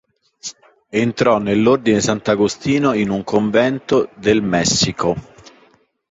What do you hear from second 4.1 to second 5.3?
del Messico.